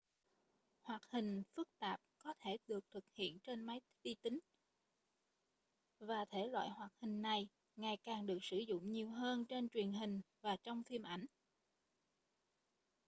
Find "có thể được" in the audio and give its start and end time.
2.17-2.83